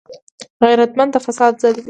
[0.63, 1.79] غیرتمند د فساد ضد وي